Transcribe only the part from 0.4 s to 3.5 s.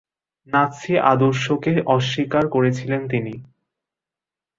Nazi আদর্শকে অস্বীকার করেছিলেন তিনি।